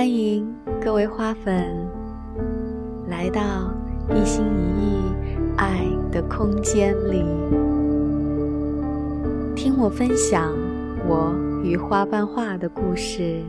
[0.00, 0.50] 欢迎
[0.82, 1.62] 各位花粉
[3.10, 3.70] 来到
[4.08, 5.12] 一心一意
[5.58, 7.22] 爱的空间里，
[9.54, 10.54] 听我分享
[11.06, 13.42] 我与花瓣画的故事。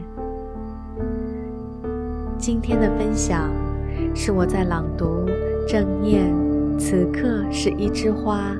[2.37, 3.49] 今天的分享
[4.13, 5.25] 是我在朗读
[5.65, 6.33] 正念
[6.77, 8.51] 《此刻是一枝花》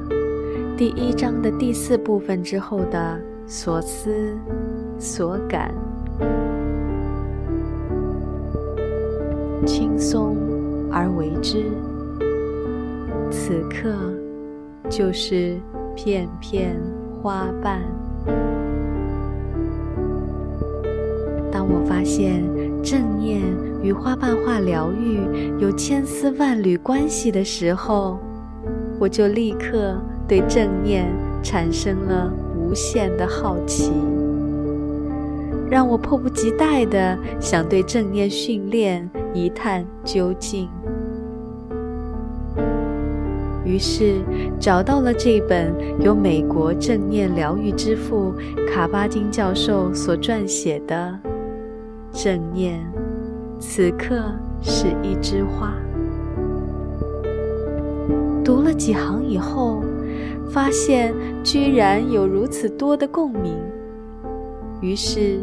[0.78, 4.34] 第一章的第四部分之后的所思
[4.98, 5.76] 所感。
[9.66, 10.36] 轻松
[10.92, 11.66] 而为之，
[13.30, 13.94] 此刻
[14.90, 15.58] 就是
[15.96, 16.80] 片片
[17.22, 17.82] 花瓣。
[21.52, 22.44] 当我发现
[22.84, 23.42] 正念
[23.84, 25.20] 与花瓣化疗愈
[25.60, 28.20] 有千丝万缕关系的时候，
[29.00, 29.96] 我就立刻
[30.28, 31.05] 对正念
[31.44, 33.91] 产生了无限的好奇。
[35.72, 40.68] 让我迫不及待地想对正念训练一探究竟。
[43.63, 44.22] 于是
[44.60, 48.34] 找到了这本由美国正念疗愈之父
[48.68, 51.18] 卡巴金教授所撰写的
[52.22, 52.85] 《正念
[53.58, 54.22] 此刻
[54.62, 55.74] 是一枝花》。
[58.44, 59.82] 读了几行以后，
[60.52, 61.13] 发现
[61.46, 63.56] 居然有如此多的共鸣，
[64.81, 65.40] 于是。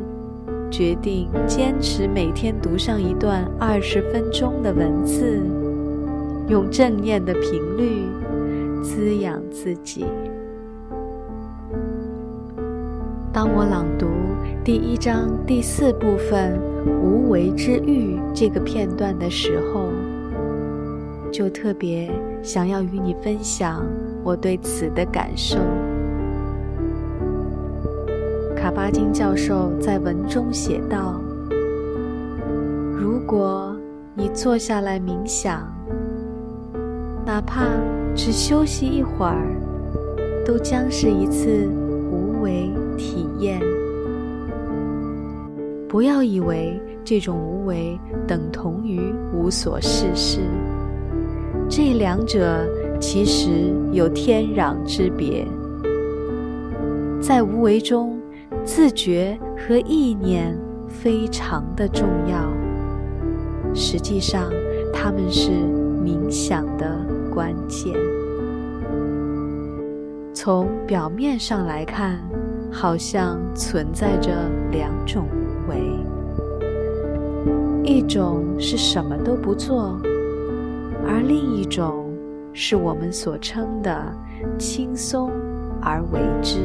[0.70, 5.40] 决定坚持每天读上一段二十分钟的文字，
[6.48, 8.04] 用正念的频率
[8.82, 10.04] 滋养自己。
[13.32, 14.06] 当我朗读
[14.64, 16.58] 第一章第四部分
[17.02, 19.90] “无为之欲”这个片段的时候，
[21.32, 22.10] 就特别
[22.42, 23.86] 想要与你分享
[24.24, 25.58] 我对此的感受。
[28.58, 31.22] 卡巴金教授在文中写道
[32.98, 33.74] ：“如果
[34.16, 35.72] 你坐下来冥想，
[37.24, 37.66] 哪怕
[38.16, 39.46] 只休息一会儿，
[40.44, 41.68] 都将是一次
[42.10, 43.60] 无为体验。
[45.88, 47.96] 不要以为这种无为
[48.26, 50.40] 等同于无所事事，
[51.68, 52.66] 这两者
[53.00, 55.46] 其实有天壤之别。
[57.20, 58.18] 在无为中。”
[58.68, 60.54] 自觉和意念
[60.86, 62.36] 非常的重要，
[63.74, 64.52] 实际上，
[64.92, 65.50] 它们是
[66.04, 67.00] 冥想的
[67.32, 67.94] 关键。
[70.34, 72.20] 从表面上来看，
[72.70, 74.30] 好像存在着
[74.70, 75.80] 两种无为：
[77.82, 79.98] 一种是什么都不做，
[81.06, 82.14] 而另一种
[82.52, 84.14] 是我们所称的
[84.58, 85.30] 轻松
[85.80, 86.58] 而为之。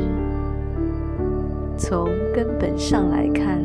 [1.77, 3.59] 从根本上来看，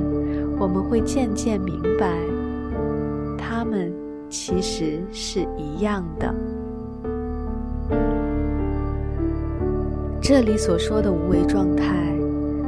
[0.59, 2.19] 我们会渐渐明白，
[3.37, 3.93] 它们
[4.29, 6.35] 其实是一样的。
[10.21, 12.15] 这里所说的无为状态，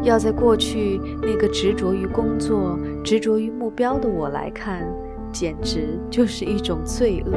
[0.03, 4.87] 要在过去那个执着于工作、执着于目标的我来看，
[5.33, 7.33] 简直就是一种罪恶。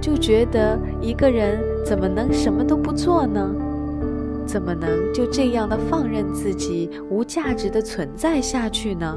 [0.00, 3.54] 就觉得一个人怎么能什么都不做呢？
[4.46, 9.16] 怎么能就这样的放任自己无价值的存在下去呢？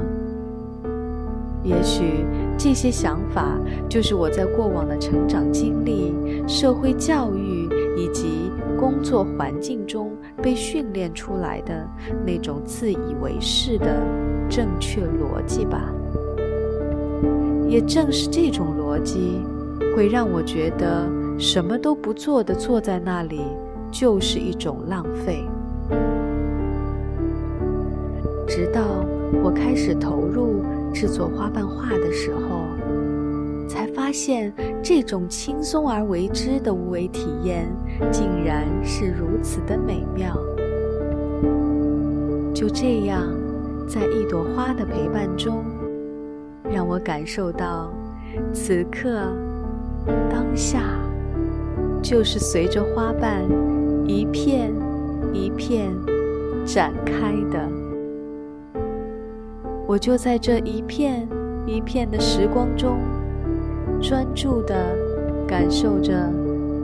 [1.64, 2.24] 也许
[2.56, 3.58] 这些想法
[3.88, 6.14] 就是我在过往的成长经历、
[6.46, 11.86] 社会教育以及工作环境中被训练出来的
[12.24, 14.00] 那种自以为是的
[14.48, 15.92] 正确逻辑吧。
[17.68, 19.42] 也正是这种逻辑，
[19.94, 21.06] 会让我觉得
[21.38, 23.42] 什么都不做的坐在那里。
[23.90, 25.44] 就是一种浪费。
[28.46, 28.80] 直到
[29.44, 30.62] 我开始投入
[30.92, 32.64] 制作花瓣画的时候，
[33.68, 34.52] 才发现
[34.82, 37.68] 这种轻松而为之的无为体验，
[38.10, 40.34] 竟然是如此的美妙。
[42.54, 43.22] 就这样，
[43.86, 45.62] 在一朵花的陪伴中，
[46.68, 47.92] 让我感受到
[48.52, 49.32] 此刻、
[50.30, 50.80] 当下，
[52.02, 53.46] 就是随着花瓣。
[54.08, 54.72] 一片
[55.34, 55.94] 一片
[56.64, 57.68] 展开的，
[59.86, 61.28] 我就在这一片
[61.66, 63.00] 一片的时光中，
[64.00, 64.74] 专注地
[65.46, 66.32] 感受着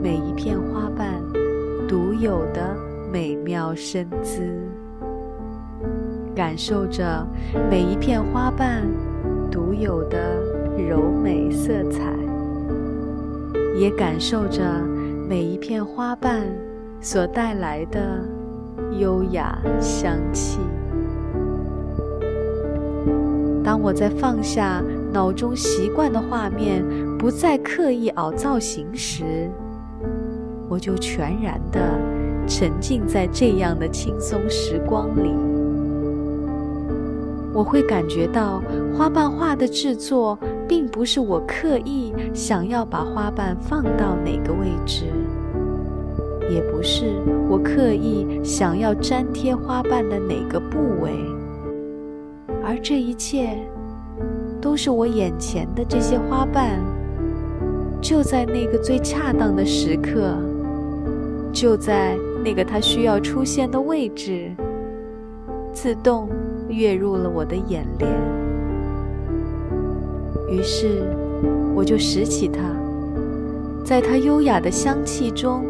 [0.03, 1.19] 每一片花瓣
[1.87, 2.77] 独有的
[3.11, 4.43] 美妙身姿，
[6.35, 7.25] 感受着
[7.71, 8.83] 每一片花瓣
[9.49, 10.39] 独有的
[10.77, 12.03] 柔美色彩，
[13.75, 14.61] 也感受着
[15.27, 16.43] 每一片花瓣。
[17.01, 18.23] 所带来的
[18.99, 20.59] 优雅香气。
[23.63, 26.83] 当我在放下脑中习惯的画面
[27.17, 29.49] 不再刻意凹造型时，
[30.69, 31.79] 我就全然的
[32.47, 35.33] 沉浸在这样的轻松时光里。
[37.53, 38.61] 我会感觉到
[38.95, 40.37] 花瓣画的制作，
[40.67, 45.05] 并不是我刻意想要把花瓣放到哪个位置，
[46.49, 47.05] 也不是
[47.49, 51.11] 我刻意想要粘贴花瓣的哪个部位，
[52.63, 53.57] 而这一切。
[54.61, 56.79] 都是我眼前的这些花瓣，
[58.01, 60.35] 就在那个最恰当的时刻，
[61.53, 64.49] 就在那个它需要出现的位置，
[65.71, 66.27] 自动
[66.67, 68.11] 跃入了我的眼帘。
[70.49, 71.03] 于是，
[71.75, 72.63] 我就拾起它，
[73.83, 75.63] 在它优雅的香气中，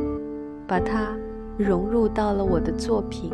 [0.68, 1.10] 把它
[1.58, 3.32] 融入到了我的作品。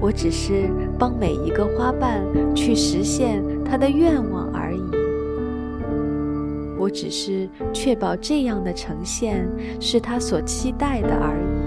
[0.00, 2.22] 我只是帮每一个花瓣
[2.54, 4.82] 去实现它的愿望而已。
[6.78, 9.46] 我只是确保这样的呈现
[9.78, 11.60] 是他所期待的而已。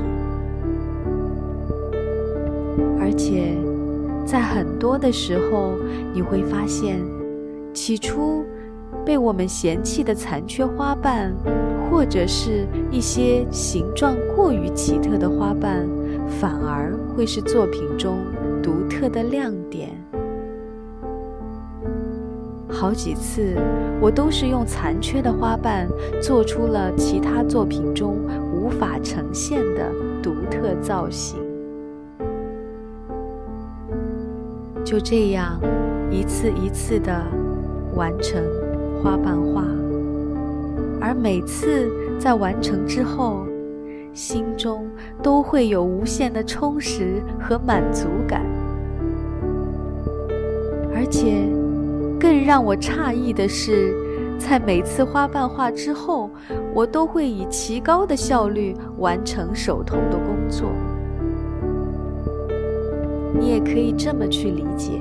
[3.00, 3.56] 而且，
[4.26, 5.76] 在很多的时候，
[6.12, 7.00] 你会发现，
[7.72, 8.44] 起初
[9.06, 11.34] 被我们嫌弃的残缺花瓣，
[11.90, 15.88] 或者是一些形状过于奇特的花瓣。
[16.40, 18.18] 反而会是作品中
[18.62, 19.90] 独特的亮点。
[22.70, 23.56] 好几次，
[24.02, 25.88] 我都是用残缺的花瓣
[26.22, 28.18] 做出了其他作品中
[28.54, 29.92] 无法呈现的
[30.24, 31.38] 独特造型。
[34.84, 35.60] 就这样，
[36.10, 37.14] 一次一次的
[37.96, 38.42] 完成
[39.04, 39.66] 花瓣画，
[41.02, 43.46] 而每次在完成之后。
[44.16, 44.86] 心中
[45.24, 48.44] 都会有无限的充实和满足感，
[50.94, 51.50] 而且
[52.20, 53.92] 更让我诧异的是，
[54.38, 56.30] 在每次花瓣画之后，
[56.76, 60.70] 我都会以极高的效率完成手头的工作。
[63.40, 64.92] 你也可以这么去理解：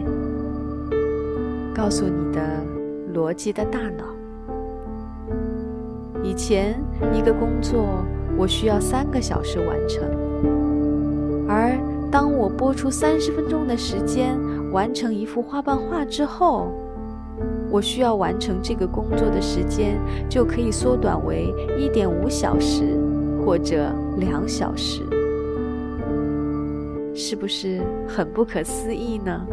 [1.74, 2.40] 告诉你的
[3.12, 4.04] 逻辑的大脑，
[6.22, 6.82] 以前
[7.12, 8.04] 一个工作。
[8.38, 10.02] 我需要三个小时完成，
[11.46, 11.78] 而
[12.10, 14.38] 当我拨出三十分钟的时间
[14.72, 16.72] 完成一幅花瓣画之后，
[17.70, 20.00] 我需要完成这个工作的时间
[20.30, 22.98] 就可以缩短为一点五小时
[23.44, 25.02] 或者两小时，
[27.14, 29.46] 是不是很不可思议呢？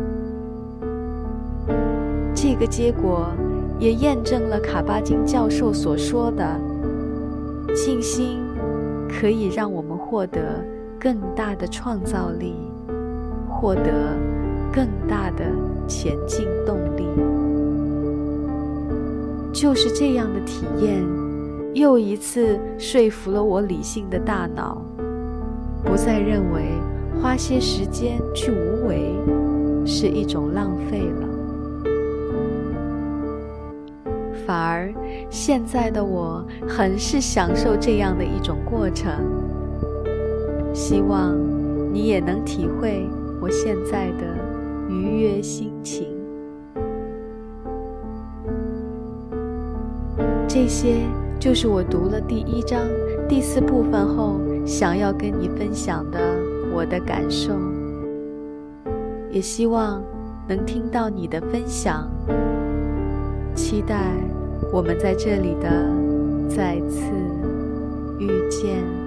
[2.41, 3.27] 这个结果
[3.77, 6.59] 也验证了卡巴金教授所说的
[7.75, 8.39] 信心。
[9.09, 10.63] 可以让我们获得
[10.99, 12.53] 更大的创造力，
[13.49, 14.15] 获得
[14.71, 15.43] 更大的
[15.87, 17.05] 前进动力。
[19.51, 21.03] 就是这样的体验，
[21.73, 24.79] 又一次说服了我理性的大脑，
[25.83, 26.69] 不再认为
[27.19, 29.15] 花些时间去无为
[29.85, 31.18] 是一种浪费了。
[34.49, 34.91] 反而，
[35.29, 39.13] 现在的我很是享受这样的一种过程。
[40.73, 41.37] 希望
[41.93, 43.07] 你也能体会
[43.39, 44.35] 我现在的
[44.89, 46.07] 愉悦心情。
[50.47, 50.95] 这些
[51.39, 52.81] 就是我读了第一章
[53.27, 56.19] 第四部分后想要跟你分享的
[56.73, 57.53] 我的感受，
[59.29, 60.03] 也希望
[60.47, 62.09] 能听到你的分享。
[63.53, 64.11] 期待。
[64.71, 65.69] 我们在这里的
[66.49, 66.99] 再次
[68.19, 68.98] 遇见。